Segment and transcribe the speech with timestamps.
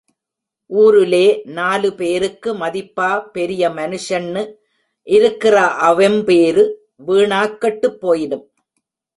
[0.69, 1.41] ஊருலே
[1.43, 4.43] நாலு பேருக்கு, மதிப்பா பெரிய மனுஷென்னு
[5.07, 5.67] இருக்கிற
[5.67, 6.63] அவெம் பேரு
[7.07, 8.45] வீணாக் கெட்டுப் போயிடும்.